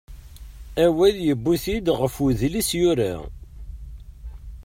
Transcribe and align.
Awal 0.85 1.15
yuwi-t-id 1.25 1.87
ɣef 1.99 2.15
udlis 2.27 2.69
yura. 2.79 3.13